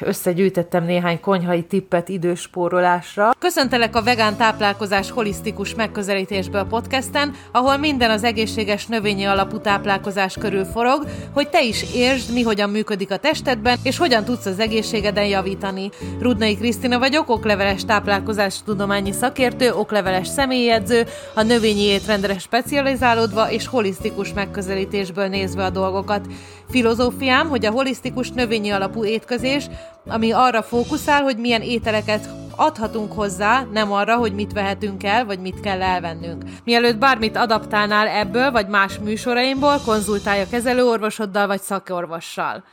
[0.00, 3.30] összegyűjtettem néhány konyhai tippet időspórolásra.
[3.38, 10.34] Köszöntelek a vegán táplálkozás holisztikus megközelítésbe a podcasten, ahol minden az egészséges növényi alapú táplálkozás
[10.34, 14.58] körül forog, hogy te is értsd, mi hogyan működik a testedben, és hogyan tudsz az
[14.58, 15.90] egészségeden javítani.
[16.20, 24.32] Rudnai Krisztina vagyok, okleveles táplálkozás tudományi szakértő, okleveles személyedző, a növényi étrendre specializálódva és holisztikus
[24.32, 26.26] megközelítésből nézve a dolgokat.
[26.68, 29.66] Filozófiám, hogy a holisztikus növényi alapú étkezés,
[30.06, 35.40] ami arra fókuszál, hogy milyen ételeket adhatunk hozzá, nem arra, hogy mit vehetünk el, vagy
[35.40, 36.42] mit kell elvennünk.
[36.64, 42.64] Mielőtt bármit adaptálnál ebből, vagy más műsoraimból, konzultálj a kezelőorvosoddal, vagy szakorvossal.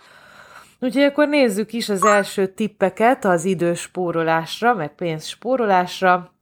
[0.80, 6.34] Úgyhogy akkor nézzük is az első tippeket az időspórolásra, meg pénzspórolásra.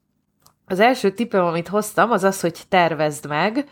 [0.66, 3.66] Az első tippem, amit hoztam, az az, hogy tervezd meg,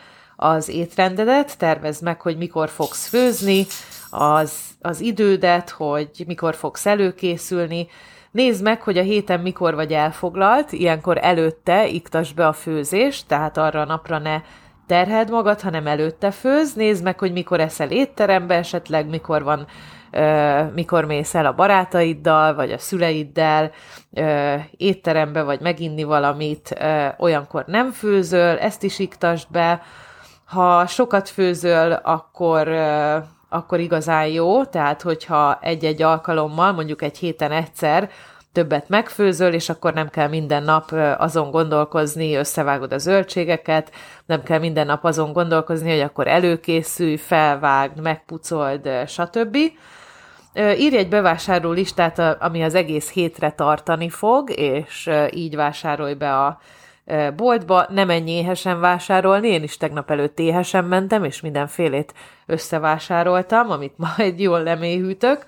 [0.43, 3.65] az étrendedet, tervezd meg, hogy mikor fogsz főzni,
[4.09, 7.87] az, az idődet, hogy mikor fogsz előkészülni,
[8.31, 13.57] Nézd meg, hogy a héten mikor vagy elfoglalt, ilyenkor előtte iktasd be a főzést, tehát
[13.57, 14.41] arra a napra ne
[14.87, 16.73] terheld magad, hanem előtte főz.
[16.73, 19.67] Nézd meg, hogy mikor eszel étterembe, esetleg mikor van
[20.73, 23.71] mikor mész el a barátaiddal, vagy a szüleiddel
[24.77, 26.79] étterembe, vagy meginni valamit,
[27.17, 29.81] olyankor nem főzöl, ezt is iktasd be,
[30.51, 32.67] ha sokat főzöl, akkor,
[33.49, 38.09] akkor igazán jó, tehát hogyha egy-egy alkalommal, mondjuk egy héten egyszer
[38.51, 43.91] többet megfőzöl, és akkor nem kell minden nap azon gondolkozni, összevágod a zöldségeket,
[44.25, 49.57] nem kell minden nap azon gondolkozni, hogy akkor előkészülj, felvágd, megpucold, stb.
[50.55, 56.59] Írj egy bevásárló listát, ami az egész hétre tartani fog, és így vásárolj be a
[57.35, 62.13] boltba, nem menj éhesen vásárolni, én is tegnap előtt éhesen mentem, és mindenfélét
[62.45, 65.45] összevásároltam, amit majd jól leméhűtök.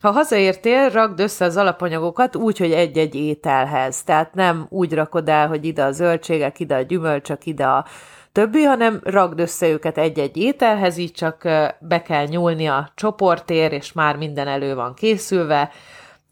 [0.00, 4.02] Ha hazaértél, rakd össze az alapanyagokat úgy, hogy egy-egy ételhez.
[4.02, 7.84] Tehát nem úgy rakod el, hogy ide a zöldségek, ide a gyümölcsök, ide a
[8.32, 11.42] többi, hanem ragd össze őket egy-egy ételhez, így csak
[11.78, 15.70] be kell nyúlni a csoportér, és már minden elő van készülve,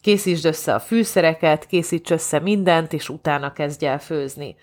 [0.01, 4.57] Készítsd össze a fűszereket, készíts össze mindent, és utána kezdj el főzni.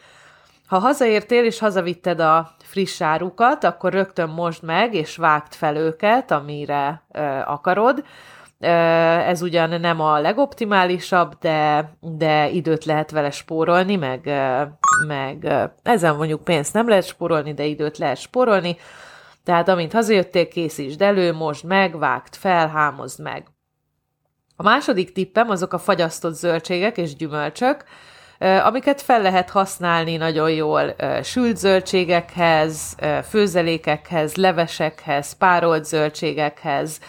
[0.67, 6.31] Ha hazaértél és hazavitted a friss árukat, akkor rögtön mosd meg, és vágd fel őket,
[6.31, 8.03] amire ö, akarod.
[8.59, 14.31] Ö, ez ugyan nem a legoptimálisabb, de, de időt lehet vele spórolni, meg,
[15.07, 15.53] meg
[15.83, 18.77] ezen mondjuk pénzt nem lehet spórolni, de időt lehet spórolni.
[19.43, 23.54] Tehát amint hazajöttél, készítsd elő, mosd meg, vágd fel, hámozd meg.
[24.55, 27.83] A második tippem azok a fagyasztott zöldségek és gyümölcsök,
[28.63, 32.95] amiket fel lehet használni nagyon jól sült zöldségekhez,
[33.29, 36.99] főzelékekhez, levesekhez, párolt zöldségekhez,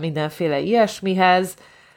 [0.00, 1.54] mindenféle ilyesmihez.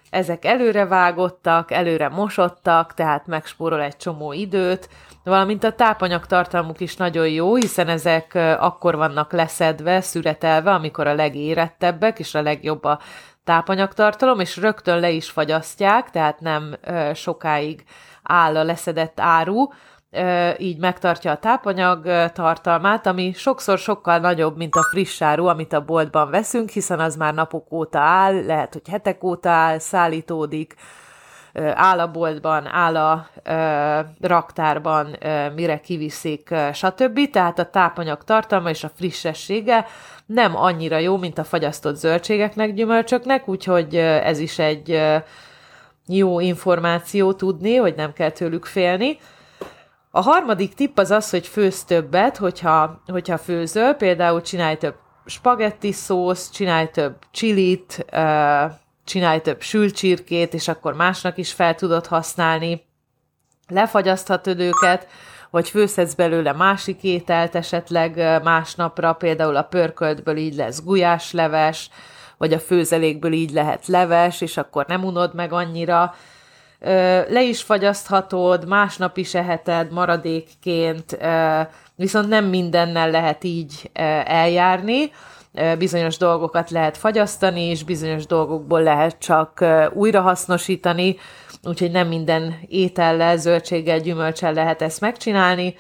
[0.10, 4.90] Ezek előre vágottak, előre mosottak, tehát megspórol egy csomó időt,
[5.24, 12.20] valamint a tápanyagtartalmuk is nagyon jó, hiszen ezek akkor vannak leszedve, szüretelve, amikor a legérettebbek
[12.20, 13.00] és a legjobb a
[13.48, 17.84] tápanyagtartalom, és rögtön le is fagyasztják, tehát nem ö, sokáig
[18.24, 19.68] áll a leszedett áru,
[20.12, 25.74] ö, így megtartja a tápanyag tartalmát, ami sokszor sokkal nagyobb, mint a friss áru, amit
[25.74, 30.76] a boltban veszünk, hiszen az már napok óta áll, lehet, hogy hetek óta áll, szállítódik,
[31.74, 37.30] áll a boltban, áll a ö, raktárban, ö, mire kiviszik, ö, stb.
[37.32, 39.86] Tehát a tápanyag tartalma és a frissessége
[40.26, 45.02] nem annyira jó, mint a fagyasztott zöldségeknek, gyümölcsöknek, úgyhogy ez is egy
[46.08, 49.18] jó információ tudni, hogy nem kell tőlük félni.
[50.12, 54.96] A harmadik tipp az az, hogy főz többet, hogyha, hogyha főzöl, például csinálj több
[55.26, 58.06] spagetti szósz, csinálj több csilit,
[59.08, 62.86] csinálj több sült csirkét, és akkor másnak is fel tudod használni.
[63.68, 65.08] Lefagyaszthatod őket,
[65.50, 71.90] vagy főszedsz belőle másik ételt esetleg másnapra, például a pörköltből így lesz gulyásleves,
[72.38, 76.16] vagy a főzelékből így lehet leves, és akkor nem unod meg annyira.
[77.30, 81.18] Le is fagyaszthatod, másnap is eheted maradékként,
[81.96, 83.90] viszont nem mindennel lehet így
[84.24, 85.12] eljárni.
[85.78, 91.18] Bizonyos dolgokat lehet fagyasztani, és bizonyos dolgokból lehet csak újrahasznosítani,
[91.64, 95.76] úgyhogy nem minden étellel, zöldséggel, gyümölcsel lehet ezt megcsinálni.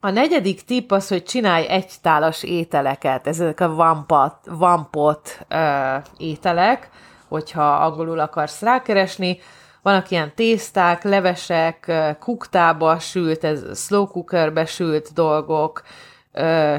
[0.00, 4.04] A negyedik tipp az, hogy csinálj egytálas ételeket, ezek a
[4.44, 6.88] vampot ö, ételek,
[7.28, 9.38] hogyha angolul akarsz rákeresni.
[9.82, 15.82] Vannak ilyen tészták, levesek, kuktába sült, ez slow cookerbe sült dolgok,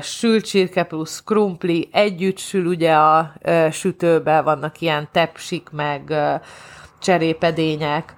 [0.01, 3.33] sült csirke plusz krumpli együtt sül ugye a
[3.71, 6.13] sütőbe, vannak ilyen tepsik, meg
[6.99, 8.13] cserépedények,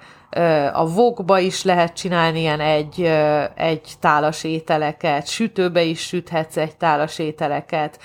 [0.74, 3.02] a vokba is lehet csinálni ilyen egy,
[3.56, 8.00] egy tálas ételeket, sütőbe is süthetsz egy tálas ételeket,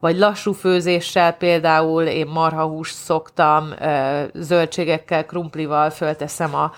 [0.00, 3.74] vagy lassú főzéssel például én marhahúst szoktam,
[4.34, 6.72] zöldségekkel, krumplival fölteszem a,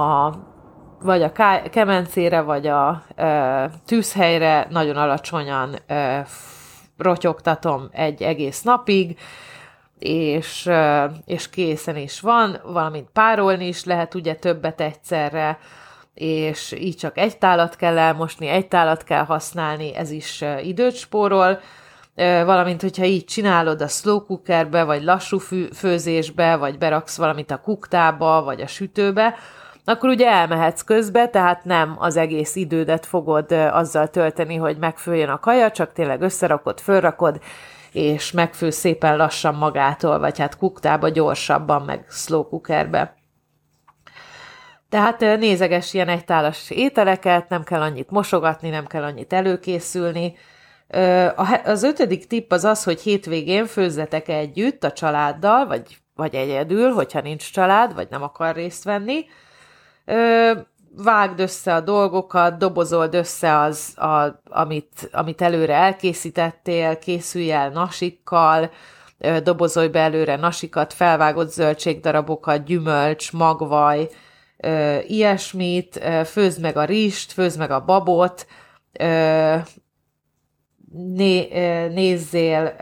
[0.00, 0.34] a
[1.04, 1.32] vagy a
[1.70, 3.04] kemencére, vagy a
[3.86, 5.78] tűzhelyre nagyon alacsonyan
[6.98, 9.18] rotyogtatom egy egész napig,
[9.98, 10.70] és,
[11.24, 15.58] és készen is van, valamint párolni is lehet ugye többet egyszerre,
[16.14, 21.60] és így csak egy tálat kell elmosni, egy tálat kell használni, ez is időt spórol,
[22.44, 25.38] valamint, hogyha így csinálod a slow cookerbe, vagy lassú
[25.74, 29.34] főzésbe, vagy beraksz valamit a kuktába, vagy a sütőbe,
[29.84, 35.38] akkor ugye elmehetsz közbe, tehát nem az egész idődet fogod azzal tölteni, hogy megfőjön a
[35.38, 37.40] kaja, csak tényleg összerakod, fölrakod,
[37.92, 43.14] és megfő szépen lassan magától, vagy hát kuktába gyorsabban, meg slow cookerbe.
[44.88, 50.36] Tehát nézeges ilyen egytálas ételeket, nem kell annyit mosogatni, nem kell annyit előkészülni.
[51.64, 57.20] Az ötödik tipp az az, hogy hétvégén főzzetek együtt a családdal, vagy, vagy egyedül, hogyha
[57.20, 59.24] nincs család, vagy nem akar részt venni
[60.96, 68.70] vágd össze a dolgokat, dobozold össze az, a, amit, amit előre elkészítettél, készülj el nasikkal,
[69.42, 74.08] dobozolj be előre nasikat, felvágott zöldségdarabokat, gyümölcs, magvaj,
[75.06, 78.46] ilyesmit, főzd meg a rist, főzd meg a babot,
[80.94, 81.48] né,
[81.88, 82.76] nézzél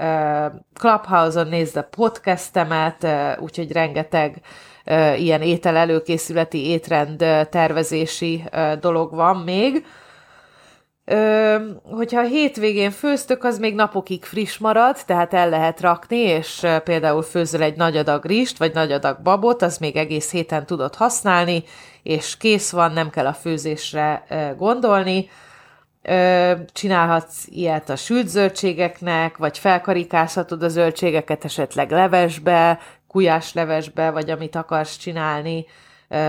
[0.74, 3.06] Clubhouse-on, nézd a podcastemet,
[3.38, 4.40] úgyhogy rengeteg
[5.16, 7.16] ilyen étel előkészületi, étrend
[7.50, 8.44] tervezési
[8.80, 9.84] dolog van még.
[11.04, 16.66] Ö, hogyha a hétvégén főztök, az még napokig friss marad, tehát el lehet rakni, és
[16.84, 20.94] például főzöl egy nagy adag rist, vagy nagy adag babot, az még egész héten tudod
[20.94, 21.64] használni,
[22.02, 24.24] és kész van, nem kell a főzésre
[24.58, 25.28] gondolni.
[26.02, 32.78] Ö, csinálhatsz ilyet a sült zöldségeknek, vagy felkarikázhatod a zöldségeket esetleg levesbe,
[33.08, 35.66] gulyáslevesbe, vagy amit akarsz csinálni,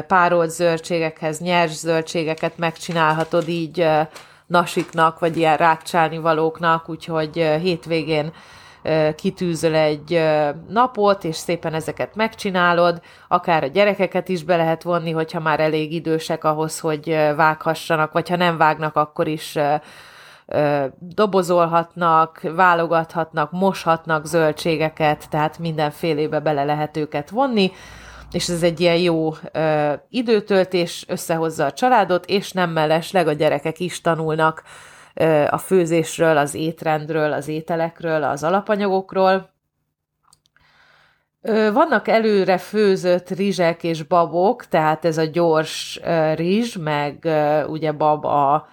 [0.07, 3.87] párolt zöldségekhez, nyers zöldségeket megcsinálhatod így
[4.47, 8.33] nasiknak, vagy ilyen rákcsálni valóknak, úgyhogy hétvégén
[9.15, 10.21] kitűzöl egy
[10.67, 15.93] napot, és szépen ezeket megcsinálod, akár a gyerekeket is be lehet vonni, hogyha már elég
[15.93, 19.57] idősek ahhoz, hogy vághassanak, vagy ha nem vágnak, akkor is
[20.99, 27.71] dobozolhatnak, válogathatnak, moshatnak zöldségeket, tehát mindenfélébe bele lehet őket vonni,
[28.31, 33.79] és ez egy ilyen jó ö, időtöltés, összehozza a családot, és nem mellesleg a gyerekek
[33.79, 34.63] is tanulnak
[35.49, 39.51] a főzésről, az étrendről, az ételekről, az alapanyagokról.
[41.73, 45.99] Vannak előre főzött rizsek és babok, tehát ez a gyors
[46.35, 47.29] rizs, meg
[47.67, 48.67] ugye bab a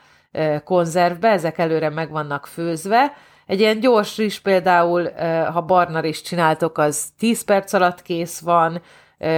[0.64, 3.12] konzervbe, ezek előre meg vannak főzve.
[3.46, 5.10] Egy ilyen gyors rizs például,
[5.52, 8.82] ha barna rizs csináltok, az 10 perc alatt kész van,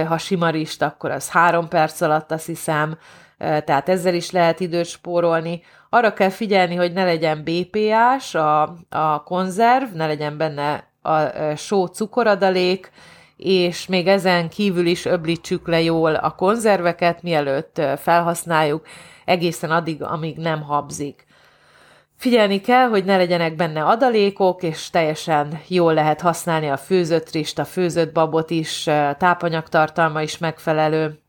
[0.07, 2.97] ha sima rizst, akkor az 3 perc alatt, azt hiszem,
[3.65, 5.61] tehát ezzel is lehet időt spórolni.
[5.89, 11.19] Arra kell figyelni, hogy ne legyen BPA-s a, a konzerv, ne legyen benne a
[11.55, 12.91] só cukoradalék,
[13.37, 18.85] és még ezen kívül is öblítsük le jól a konzerveket, mielőtt felhasználjuk,
[19.25, 21.25] egészen addig, amíg nem habzik.
[22.17, 27.59] Figyelni kell, hogy ne legyenek benne adalékok, és teljesen jól lehet használni a főzött rist,
[27.59, 28.83] a főzött babot is,
[29.17, 31.22] tápanyagtartalma is megfelelő,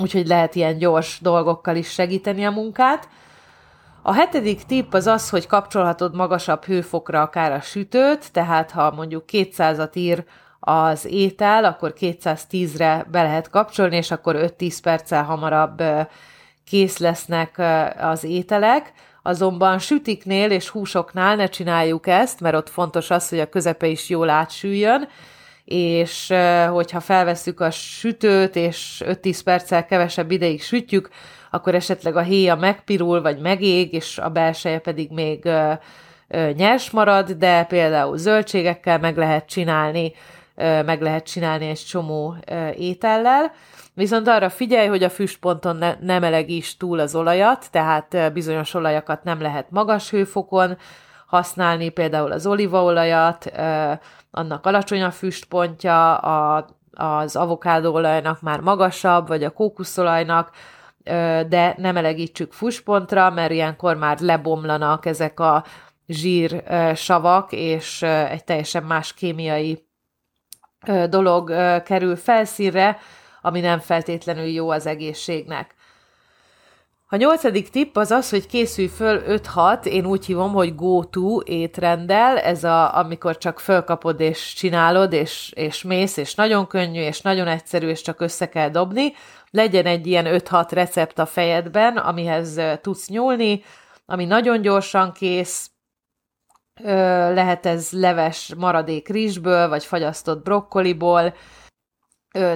[0.00, 3.08] úgyhogy lehet ilyen gyors dolgokkal is segíteni a munkát.
[4.02, 9.24] A hetedik tipp az az, hogy kapcsolhatod magasabb hőfokra akár a sütőt, tehát ha mondjuk
[9.32, 10.24] 200-at ír
[10.60, 15.82] az étel, akkor 210-re be lehet kapcsolni, és akkor 5-10 perccel hamarabb
[16.64, 17.62] kész lesznek
[18.00, 18.92] az ételek,
[19.22, 24.08] azonban sütiknél és húsoknál ne csináljuk ezt, mert ott fontos az, hogy a közepe is
[24.08, 25.08] jól átsüljön,
[25.72, 26.32] és
[26.70, 31.08] hogyha felvesszük a sütőt, és 5-10 perccel kevesebb ideig sütjük,
[31.50, 35.50] akkor esetleg a héja megpirul, vagy megég, és a belseje pedig még
[36.54, 40.12] nyers marad, de például zöldségekkel meg lehet csinálni,
[40.84, 42.36] meg lehet csinálni egy csomó
[42.76, 43.52] étellel.
[43.94, 49.24] Viszont arra figyelj, hogy a füstponton ne, nem melegíts túl az olajat, tehát bizonyos olajakat
[49.24, 50.78] nem lehet magas hőfokon
[51.26, 53.52] használni, például az olívaolajat,
[54.30, 57.36] annak alacsony a füstpontja, a, az
[57.84, 60.50] olajnak már magasabb, vagy a kókuszolajnak,
[61.48, 65.64] de nem elegítsük fuspontra, mert ilyenkor már lebomlanak ezek a
[66.06, 66.62] zsír
[66.94, 69.88] savak, és egy teljesen más kémiai
[71.08, 71.50] dolog
[71.82, 72.98] kerül felszínre,
[73.40, 75.74] ami nem feltétlenül jó az egészségnek.
[77.12, 82.38] A nyolcadik tipp az az, hogy készülj föl 5-6, én úgy hívom, hogy go-to étrendel,
[82.38, 87.46] ez a, amikor csak fölkapod és csinálod, és, és mész, és nagyon könnyű, és nagyon
[87.46, 89.12] egyszerű, és csak össze kell dobni.
[89.50, 93.62] Legyen egy ilyen 5-6 recept a fejedben, amihez tudsz nyúlni,
[94.06, 95.70] ami nagyon gyorsan kész,
[97.32, 101.34] lehet ez leves maradék rizsből, vagy fagyasztott brokkoliból,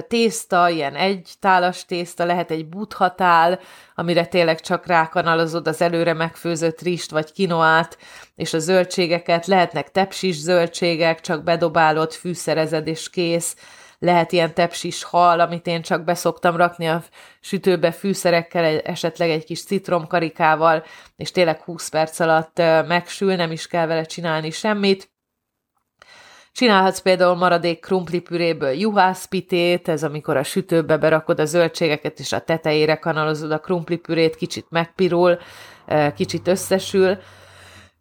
[0.07, 3.59] tészta, ilyen egy tálas tészta, lehet egy buthatál,
[3.95, 7.97] amire tényleg csak rákanalazod az előre megfőzött rist vagy kinoát,
[8.35, 13.55] és a zöldségeket, lehetnek tepsis zöldségek, csak bedobálod, fűszerezed és kész,
[13.99, 17.03] lehet ilyen tepsis hal, amit én csak beszoktam rakni a
[17.39, 20.83] sütőbe fűszerekkel, esetleg egy kis citromkarikával,
[21.15, 25.14] és tényleg 20 perc alatt megsül, nem is kell vele csinálni semmit.
[26.55, 32.95] Csinálhatsz például maradék krumplipüréből juhászpitét, ez amikor a sütőbe berakod a zöldségeket, és a tetejére
[32.95, 35.37] kanalozod a krumplipürét, kicsit megpirul,
[36.15, 37.17] kicsit összesül.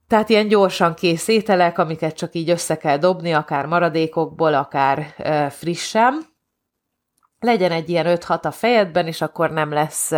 [0.08, 5.14] Tehát ilyen gyorsan kész ételek, amiket csak így össze kell dobni, akár maradékokból, akár
[5.50, 6.22] frissen.
[7.40, 10.12] Legyen egy ilyen 5-6 a fejedben, és akkor nem lesz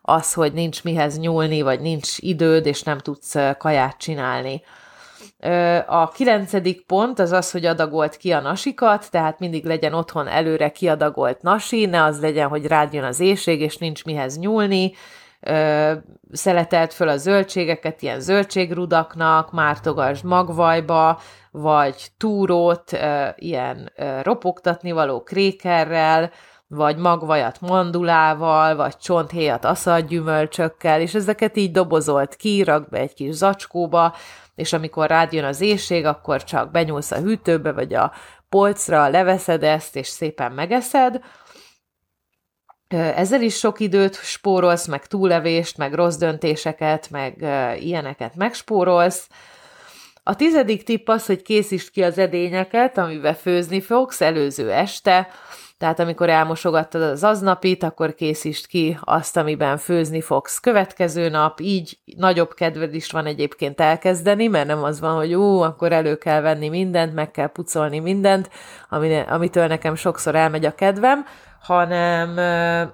[0.00, 4.62] az, hogy nincs mihez nyúlni, vagy nincs időd, és nem tudsz kaját csinálni.
[5.86, 10.70] A kilencedik pont az az, hogy adagolt ki a nasikat, tehát mindig legyen otthon előre
[10.70, 14.92] kiadagolt nasi, ne az legyen, hogy rád jön az éjség, és nincs mihez nyúlni,
[16.32, 22.98] szeletelt föl a zöldségeket ilyen zöldségrudaknak, mártogasd magvajba, vagy túrót
[23.36, 23.92] ilyen
[24.22, 26.30] ropogtatni való krékerrel,
[26.68, 33.34] vagy magvajat mandulával, vagy csonthéjat aszalgyümölcsökkel, és ezeket így dobozolt ki, rak be egy kis
[33.34, 34.14] zacskóba,
[34.54, 38.12] és amikor rád jön az éjség, akkor csak benyúlsz a hűtőbe, vagy a
[38.48, 41.20] polcra, leveszed ezt, és szépen megeszed.
[42.88, 47.36] Ezzel is sok időt spórolsz, meg túlevést, meg rossz döntéseket, meg
[47.80, 49.28] ilyeneket megspórolsz.
[50.22, 55.28] A tizedik tipp az, hogy készítsd ki az edényeket, amivel főzni fogsz előző este,
[55.78, 60.58] tehát amikor elmosogattad az aznapit, akkor készítsd ki azt, amiben főzni fogsz.
[60.58, 65.60] Következő nap, így nagyobb kedved is van egyébként elkezdeni, mert nem az van, hogy ú,
[65.60, 68.50] akkor elő kell venni mindent, meg kell pucolni mindent,
[69.28, 71.24] amitől nekem sokszor elmegy a kedvem,
[71.60, 72.36] hanem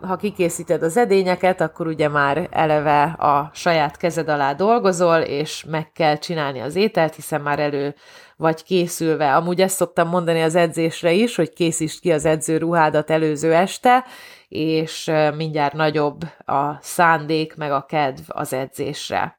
[0.02, 5.92] ha kikészíted az edényeket, akkor ugye már eleve a saját kezed alá dolgozol, és meg
[5.92, 7.94] kell csinálni az ételt, hiszen már elő
[8.36, 9.34] vagy készülve.
[9.36, 14.04] Amúgy ezt szoktam mondani az edzésre is, hogy készítsd ki az edző ruhádat előző este,
[14.48, 19.36] és mindjárt nagyobb a szándék meg a kedv az edzésre.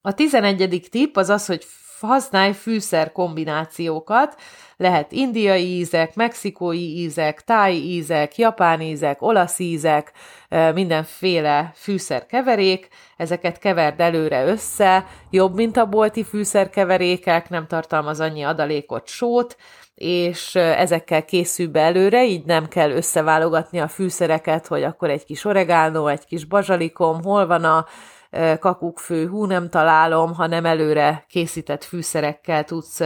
[0.00, 1.66] A tizenegyedik tipp az az, hogy
[2.06, 4.36] használj fűszer kombinációkat,
[4.76, 10.12] lehet indiai ízek, mexikói ízek, táj ízek, japán ízek, olasz ízek,
[10.74, 19.06] mindenféle fűszerkeverék, ezeket keverd előre össze, jobb, mint a bolti fűszerkeverékek, nem tartalmaz annyi adalékot,
[19.06, 19.56] sót,
[19.94, 25.44] és ezekkel készül be előre, így nem kell összeválogatni a fűszereket, hogy akkor egy kis
[25.44, 27.86] oregánó, egy kis bazsalikom, hol van a
[28.58, 33.00] kakukkfő, hú, nem találom, hanem előre készített fűszerekkel tudsz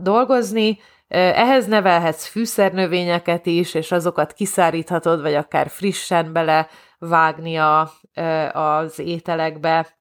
[0.00, 0.78] dolgozni.
[1.08, 7.90] Ehhez nevelhetsz fűszernövényeket is, és azokat kiszáríthatod, vagy akár frissen bele vágni a,
[8.52, 9.96] az ételekbe.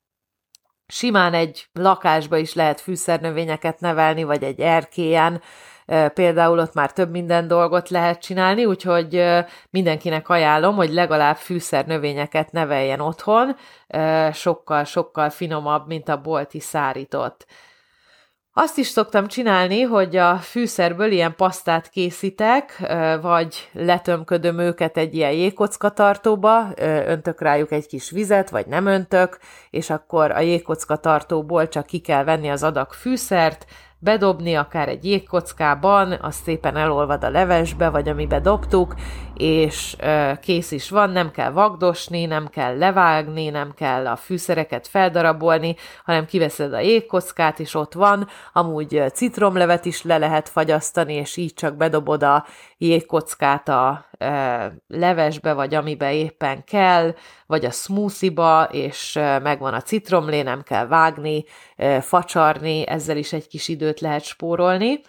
[0.87, 5.41] Simán egy lakásba is lehet fűszernövényeket nevelni, vagy egy erkélyen,
[6.13, 9.23] például ott már több minden dolgot lehet csinálni, úgyhogy
[9.69, 13.55] mindenkinek ajánlom, hogy legalább fűszernövényeket neveljen otthon,
[14.31, 17.45] sokkal-sokkal finomabb, mint a bolti szárított.
[18.55, 25.31] Azt is szoktam csinálni, hogy a fűszerből ilyen pasztát készítek, vagy letömködöm őket egy ilyen
[25.31, 26.67] jégkockatartóba,
[27.05, 29.39] öntök rájuk egy kis vizet, vagy nem öntök,
[29.73, 33.65] és akkor a jégkockatartóból csak ki kell venni az adag fűszert,
[34.03, 38.95] bedobni akár egy jégkockában, az szépen elolvad a levesbe, vagy amibe dobtuk,
[39.33, 39.95] és
[40.41, 45.75] kész is van, nem kell vagdosni, nem kell levágni, nem kell a fűszereket feldarabolni,
[46.05, 51.53] hanem kiveszed a jégkockát, és ott van, amúgy citromlevet is le lehet fagyasztani, és így
[51.53, 52.45] csak bedobod a
[52.77, 54.05] jégkockát a
[54.87, 57.13] levesbe, vagy amibe éppen kell,
[57.45, 59.19] vagy a smoothie-ba, és
[59.63, 61.45] megvan a citromlé, nem kell vágni,
[62.01, 65.01] facsarni, ezzel is egy kis időt lehet spórolni.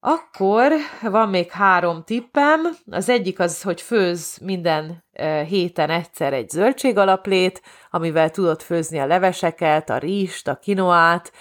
[0.00, 2.60] Akkor van még három tippem.
[2.90, 5.04] Az egyik az, hogy főz minden
[5.48, 11.32] héten egyszer egy zöldségalaplét, amivel tudod főzni a leveseket, a rizst, a kinoát,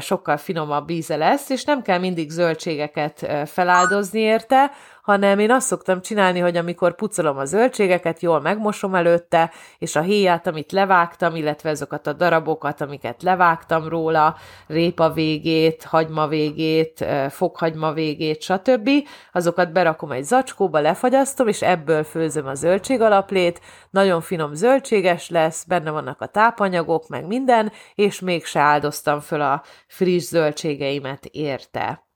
[0.00, 4.70] sokkal finomabb íze lesz, és nem kell mindig zöldségeket feláldozni érte,
[5.02, 10.00] hanem én azt szoktam csinálni, hogy amikor pucolom a zöldségeket, jól megmosom előtte, és a
[10.00, 17.92] héját, amit levágtam, illetve azokat a darabokat, amiket levágtam róla, répa végét, hagyma végét, fokhagyma
[17.92, 18.90] végét, stb.,
[19.32, 25.90] azokat berakom egy zacskóba, lefagyasztom, és ebből főzöm a zöldségalaplét, nagyon finom zöldséges lesz, benne
[25.90, 32.09] vannak a tápanyagok, meg minden, és mégse áldoztam föl a friss zöldségeimet érte.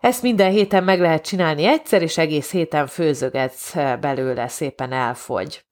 [0.00, 5.64] Ezt minden héten meg lehet csinálni egyszer, és egész héten főzögetsz belőle, szépen elfogy.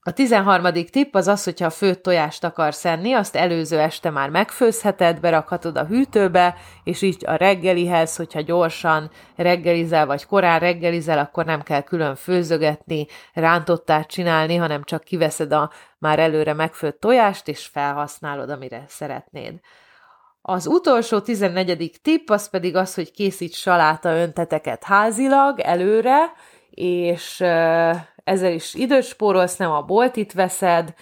[0.00, 0.72] A 13.
[0.90, 5.84] tipp az az, hogyha főtt tojást akarsz enni, azt előző este már megfőzheted, berakhatod a
[5.84, 6.54] hűtőbe,
[6.84, 13.06] és így a reggelihez, hogyha gyorsan reggelizel, vagy korán reggelizel, akkor nem kell külön főzögetni,
[13.32, 19.60] rántottát csinálni, hanem csak kiveszed a már előre megfőtt tojást, és felhasználod, amire szeretnéd.
[20.48, 21.92] Az utolsó 14.
[22.02, 26.32] tipp az pedig az, hogy készíts saláta önteteket házilag előre,
[26.70, 27.40] és
[28.24, 30.94] ezzel is időt spórolsz, nem a boltit veszed,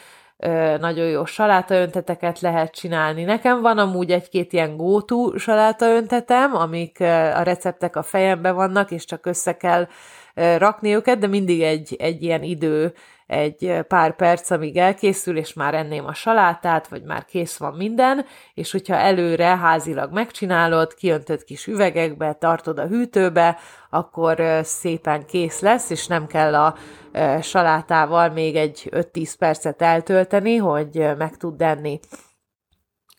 [0.80, 3.24] nagyon jó saláta önteteket lehet csinálni.
[3.24, 7.00] Nekem van amúgy egy-két ilyen gótú saláta öntetem, amik
[7.34, 9.88] a receptek a fejemben vannak, és csak össze kell
[10.34, 12.94] rakni őket, de mindig egy, egy ilyen idő
[13.26, 18.26] egy pár perc, amíg elkészül, és már enném a salátát, vagy már kész van minden,
[18.54, 23.58] és hogyha előre házilag megcsinálod, kiöntöd kis üvegekbe, tartod a hűtőbe,
[23.90, 26.74] akkor szépen kész lesz, és nem kell a
[27.40, 32.00] salátával még egy 5-10 percet eltölteni, hogy meg tud enni.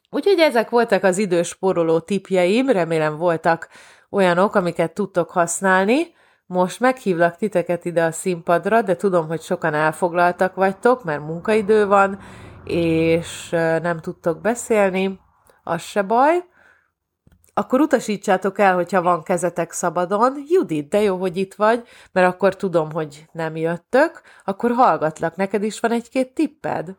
[0.09, 3.69] Úgyhogy ezek voltak az időspóroló tipjeim, remélem voltak
[4.09, 6.13] olyanok, amiket tudtok használni.
[6.47, 12.19] Most meghívlak titeket ide a színpadra, de tudom, hogy sokan elfoglaltak vagytok, mert munkaidő van,
[12.63, 13.49] és
[13.81, 15.19] nem tudtok beszélni,
[15.63, 16.43] az se baj.
[17.53, 20.33] Akkor utasítsátok el, hogyha van kezetek szabadon.
[20.47, 24.21] Judit, de jó, hogy itt vagy, mert akkor tudom, hogy nem jöttök.
[24.43, 26.95] Akkor hallgatlak, neked is van egy-két tipped?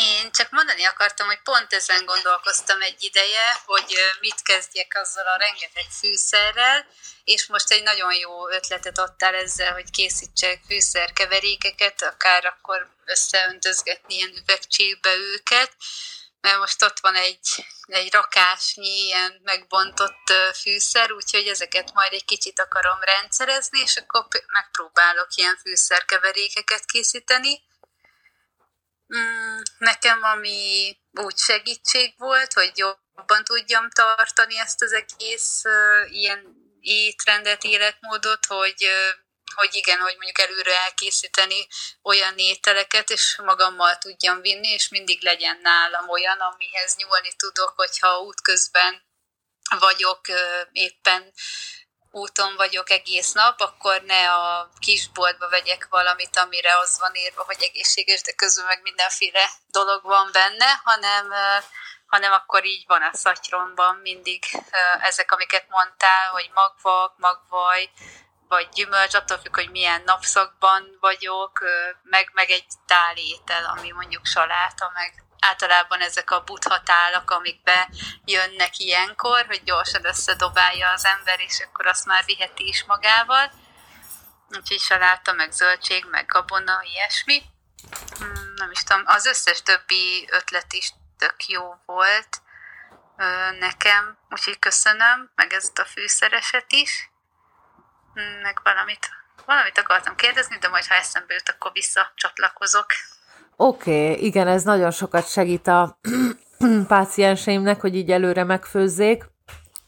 [0.00, 5.36] Én csak mondani akartam, hogy pont ezen gondolkoztam egy ideje, hogy mit kezdjek azzal a
[5.36, 6.86] rengeteg fűszerrel,
[7.24, 14.36] és most egy nagyon jó ötletet adtál ezzel, hogy készítsek fűszerkeverékeket, akár akkor összeöntözgetni ilyen
[14.36, 15.72] üvegcsékbe őket,
[16.40, 20.32] mert most ott van egy, egy rakásnyi ilyen megbontott
[20.62, 27.62] fűszer, úgyhogy ezeket majd egy kicsit akarom rendszerezni, és akkor megpróbálok ilyen fűszerkeverékeket készíteni.
[29.16, 29.49] Mm,
[29.80, 36.44] nekem ami úgy segítség volt, hogy jobban tudjam tartani ezt az egész uh, ilyen
[36.80, 39.18] étrendet, életmódot, hogy uh,
[39.54, 41.66] hogy igen, hogy mondjuk előre elkészíteni
[42.02, 48.20] olyan ételeket, és magammal tudjam vinni, és mindig legyen nálam olyan, amihez nyúlni tudok, hogyha
[48.20, 49.02] útközben
[49.78, 50.20] vagyok
[50.72, 51.32] éppen
[52.10, 57.62] úton vagyok egész nap, akkor ne a kisboltba vegyek valamit, amire az van írva, hogy
[57.62, 61.32] egészséges, de közül meg mindenféle dolog van benne, hanem,
[62.06, 64.44] hanem akkor így van a szatyromban mindig
[65.00, 67.90] ezek, amiket mondtál, hogy magvak, magvaj,
[68.48, 71.64] vagy gyümölcs, attól függ, hogy milyen napszakban vagyok,
[72.02, 79.46] meg, meg egy tálétel, ami mondjuk saláta, meg általában ezek a buthatálak, amik bejönnek ilyenkor,
[79.46, 83.52] hogy gyorsan összedobálja az ember, és akkor azt már viheti is magával.
[84.48, 87.42] Úgyhogy saláta, meg zöldség, meg gabona, ilyesmi.
[88.18, 92.40] Hmm, nem is tudom, az összes többi ötlet is tök jó volt
[93.58, 97.10] nekem, úgyhogy köszönöm, meg ezt a fűszereset is,
[98.14, 99.10] hmm, meg valamit,
[99.44, 102.86] valamit akartam kérdezni, de majd ha eszembe jut, akkor visszacsatlakozok.
[103.62, 105.98] Oké, okay, igen, ez nagyon sokat segít a
[106.88, 109.24] pácienseimnek, hogy így előre megfőzzék.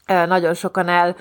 [0.06, 1.16] Nagyon sokan el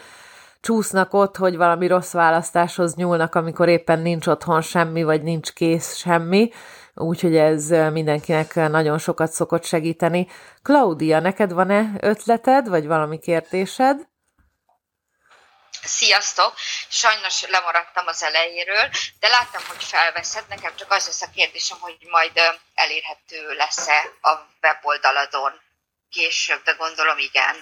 [0.62, 5.96] csúsznak ott, hogy valami rossz választáshoz nyúlnak, amikor éppen nincs otthon semmi, vagy nincs kész
[5.96, 6.50] semmi,
[6.96, 10.28] úgyhogy ez mindenkinek nagyon sokat szokott segíteni.
[10.62, 14.08] Claudia, neked van-e ötleted, vagy valami kérdésed?
[15.84, 16.54] Sziasztok!
[16.90, 18.90] Sajnos lemaradtam az elejéről,
[19.20, 20.44] de láttam, hogy felveszed.
[20.50, 22.32] Nekem csak az lesz a kérdésem, hogy majd
[22.74, 25.52] elérhető lesz-e a weboldaladon
[26.10, 27.56] később, de gondolom igen.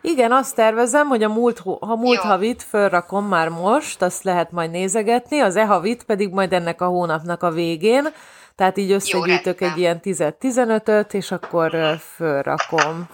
[0.00, 2.28] Igen, azt tervezem, hogy a múlt, ha múlt Jó.
[2.28, 7.42] havit fölrakom már most, azt lehet majd nézegetni, az e-havit pedig majd ennek a hónapnak
[7.42, 8.14] a végén,
[8.54, 13.08] tehát így összegyűjtök Jó, egy ilyen 10-15-öt, és akkor fölrakom.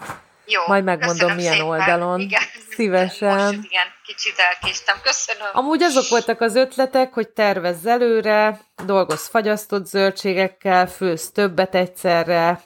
[0.45, 1.67] Jó, Majd megmondom, milyen szépen.
[1.67, 2.19] oldalon.
[2.19, 2.41] Igen.
[2.69, 3.35] Szívesen.
[3.37, 4.95] Most igen, kicsit elkéstem.
[5.03, 5.47] Köszönöm.
[5.53, 12.59] Amúgy azok voltak az ötletek, hogy tervezz előre, dolgozz fagyasztott zöldségekkel, főzz többet egyszerre,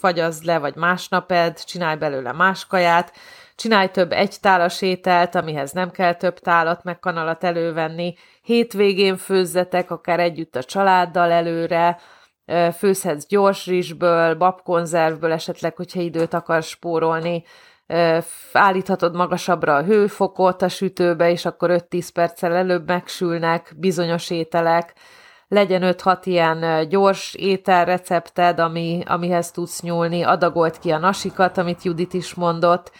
[0.00, 3.12] fagyazd le, vagy másnap edd, csinálj belőle más kaját,
[3.56, 9.90] csinálj több egy tálas ételt, amihez nem kell több tálat meg kanalat elővenni, hétvégén főzzetek,
[9.90, 11.98] akár együtt a családdal előre,
[12.78, 17.44] főzhetsz gyors rizsből, babkonzervből, esetleg, hogyha időt akarsz spórolni,
[18.52, 24.92] állíthatod magasabbra a hőfokot a sütőbe, és akkor 5-10 perccel előbb megsülnek bizonyos ételek,
[25.48, 32.14] legyen 5-6 ilyen gyors ételrecepted, ami, amihez tudsz nyúlni, adagolt ki a nasikat, amit Judit
[32.14, 32.92] is mondott,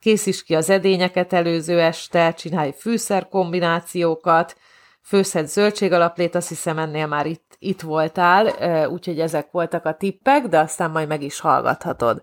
[0.00, 4.56] készíts ki az edényeket előző este, csinálj fűszerkombinációkat,
[5.02, 8.46] főzhet zöldségalaplét, azt hiszem ennél már itt, itt voltál,
[8.88, 12.22] úgyhogy ezek voltak a tippek, de aztán majd meg is hallgathatod.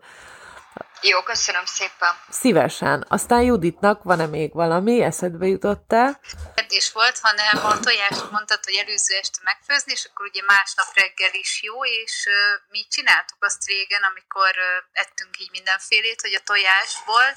[1.01, 2.13] Jó, köszönöm szépen.
[2.29, 3.05] Szívesen.
[3.09, 5.03] Aztán Juditnak van-e még valami?
[5.03, 6.19] Eszedbe jutott-e?
[6.77, 11.33] is volt, hanem a tojást mondtad, hogy előző este megfőzni, és akkor ugye másnap reggel
[11.43, 12.35] is jó, és uh,
[12.69, 17.27] mi csináltuk azt régen, amikor uh, ettünk így mindenfélét, hogy a tojásból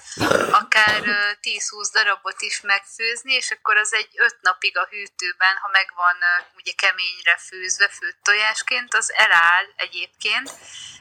[0.63, 5.69] akár uh, 10-20 darabot is megfőzni, és akkor az egy 5 napig a hűtőben, ha
[5.79, 10.49] megvan uh, ugye keményre főzve, főtt tojásként, az eláll egyébként,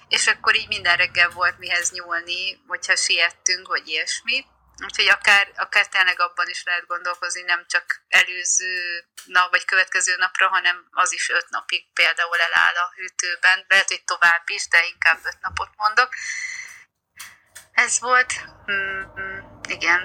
[0.07, 4.45] és akkor így minden reggel volt mihez nyúlni, hogyha siettünk, vagy ilyesmi.
[4.83, 10.47] Úgyhogy akár, akár tényleg abban is lehet gondolkozni, nem csak előző nap, vagy következő napra,
[10.47, 13.65] hanem az is öt napig például eláll a hűtőben.
[13.67, 16.13] Lehet, hogy tovább is, de inkább öt napot mondok.
[17.71, 18.33] Ez volt.
[18.71, 19.01] Mm,
[19.67, 20.01] igen.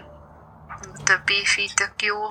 [0.69, 2.27] A többi is így tök jó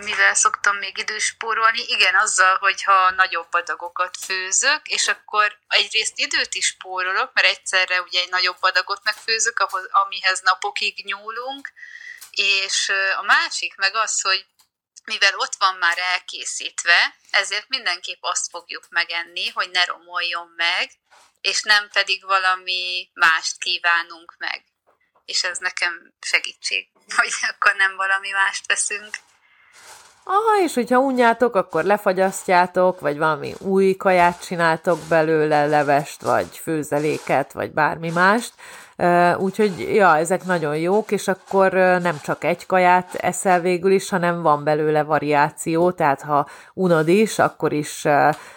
[0.00, 1.82] mivel szoktam még időspórolni?
[1.86, 8.20] Igen, azzal, hogyha nagyobb adagokat főzök, és akkor egyrészt időt is spórolok, mert egyszerre ugye
[8.20, 11.72] egy nagyobb adagot megfőzök, ahhoz, amihez napokig nyúlunk,
[12.30, 14.46] és a másik meg az, hogy
[15.04, 20.90] mivel ott van már elkészítve, ezért mindenképp azt fogjuk megenni, hogy ne romoljon meg,
[21.40, 24.64] és nem pedig valami mást kívánunk meg.
[25.24, 29.16] És ez nekem segítség, hogy akkor nem valami mást veszünk.
[30.24, 37.52] Aha, és hogyha unjátok, akkor lefagyasztjátok, vagy valami új kaját csináltok belőle, levest, vagy főzeléket,
[37.52, 38.52] vagy bármi mást.
[39.38, 44.42] Úgyhogy, ja, ezek nagyon jók, és akkor nem csak egy kaját eszel végül is, hanem
[44.42, 48.06] van belőle variáció, tehát ha unod is, akkor is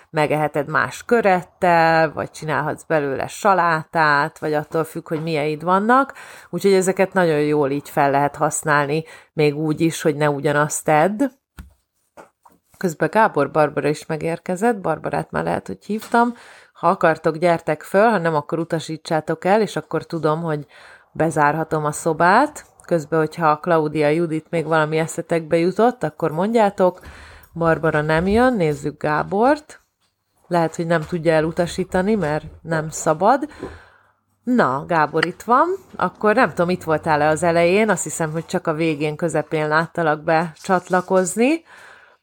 [0.10, 6.14] megeheted más körettel, vagy csinálhatsz belőle salátát, vagy attól függ, hogy milyeid vannak.
[6.50, 11.24] Úgyhogy ezeket nagyon jól így fel lehet használni, még úgy is, hogy ne ugyanazt tedd.
[12.78, 16.34] Közben Gábor Barbara is megérkezett, Barbarát már lehet, hogy hívtam.
[16.74, 20.66] Ha akartok, gyertek föl, ha nem, akkor utasítsátok el, és akkor tudom, hogy
[21.12, 22.66] bezárhatom a szobát.
[22.86, 27.00] Közben, hogyha a Claudia Judit még valami eszetekbe jutott, akkor mondjátok.
[27.54, 29.82] Barbara nem jön, nézzük Gábort.
[30.48, 33.50] Lehet, hogy nem tudja elutasítani, mert nem szabad.
[34.44, 35.68] Na, Gábor itt van.
[35.96, 40.24] Akkor nem tudom, itt voltál-e az elején, azt hiszem, hogy csak a végén, közepén láttalak
[40.24, 41.64] be csatlakozni.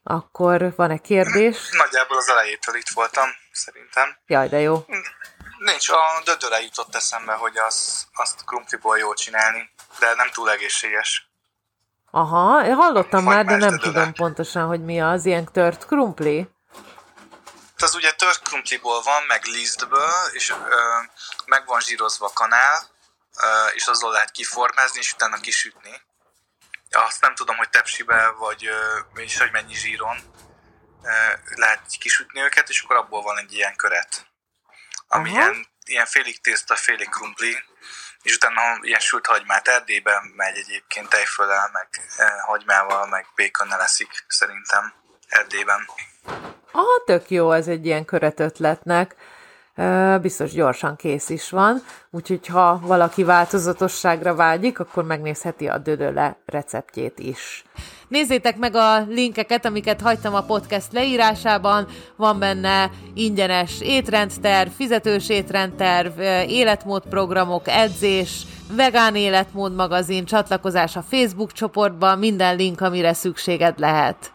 [0.03, 1.57] Akkor van-e kérdés?
[1.71, 4.17] Nagyjából az elejétől itt voltam, szerintem.
[4.27, 4.85] Jaj, de jó.
[5.59, 11.29] Nincs, a dödöre jutott eszembe, hogy az, azt krumpliból jól csinálni, de nem túl egészséges.
[12.11, 13.91] Aha, én hallottam már, de nem dödöre.
[13.91, 16.49] tudom pontosan, hogy mi az, ilyen tört krumpli.
[17.77, 20.55] Az ugye tört krumpliból van, meg lisztből, és ö,
[21.47, 22.83] meg van zsírozva a kanál,
[23.43, 26.01] ö, és azzal lehet kiformázni, és utána kisütni
[26.91, 28.69] azt nem tudom, hogy tepsibe, vagy
[29.15, 30.17] és hogy mennyi zsíron
[31.55, 34.27] lehet kisütni őket, és akkor abból van egy ilyen köret.
[35.09, 35.45] Ami uh-huh.
[35.45, 37.65] ilyen, ilyen félig tészta, félig krumpli,
[38.23, 41.89] és utána ilyen sült hagymát Erdélyben megy egyébként tejföllel, meg
[42.47, 44.93] hagymával, meg békonnel eszik szerintem
[45.29, 45.89] Erdélyben.
[46.73, 49.15] Aha, tök jó, ez egy ilyen köret ötletnek
[50.21, 57.19] biztos gyorsan kész is van, úgyhogy ha valaki változatosságra vágyik, akkor megnézheti a Dödöle receptjét
[57.19, 57.65] is.
[58.09, 61.87] Nézzétek meg a linkeket, amiket hagytam a podcast leírásában.
[62.17, 72.17] Van benne ingyenes étrendterv, fizetős étrendterv, életmódprogramok, edzés, vegán életmód magazin, csatlakozás a Facebook csoportba,
[72.17, 74.33] minden link, amire szükséged lehet.